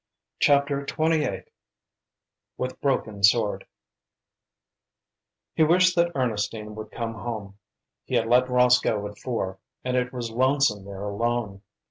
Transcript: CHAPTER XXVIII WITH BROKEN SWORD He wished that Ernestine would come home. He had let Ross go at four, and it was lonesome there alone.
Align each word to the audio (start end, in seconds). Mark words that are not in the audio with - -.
CHAPTER 0.39 0.81
XXVIII 0.81 1.43
WITH 2.57 2.81
BROKEN 2.81 3.21
SWORD 3.21 3.67
He 5.53 5.61
wished 5.63 5.95
that 5.95 6.11
Ernestine 6.15 6.73
would 6.73 6.89
come 6.89 7.13
home. 7.13 7.59
He 8.05 8.15
had 8.15 8.25
let 8.25 8.49
Ross 8.49 8.79
go 8.81 9.05
at 9.07 9.19
four, 9.19 9.59
and 9.83 9.95
it 9.95 10.11
was 10.11 10.31
lonesome 10.31 10.85
there 10.85 11.03
alone. 11.03 11.61